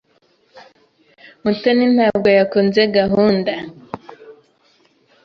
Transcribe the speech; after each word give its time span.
Mutoni 1.43 1.85
ntabwo 1.95 2.27
yakunze 2.39 2.81
gahunda. 2.97 3.53